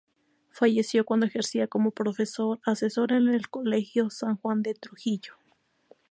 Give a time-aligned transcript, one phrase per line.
[0.49, 5.35] Falleció cuando ejercía como profesor asesor en el Colegio San Juan de Trujillo.